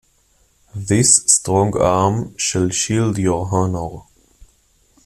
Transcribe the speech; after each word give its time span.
This 0.73 1.15
strong 1.27 1.77
arm 1.77 2.35
shall 2.35 2.69
shield 2.69 3.19
your 3.19 3.47
honor. 3.51 3.99